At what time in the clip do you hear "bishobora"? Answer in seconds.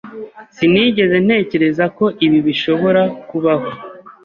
2.47-3.01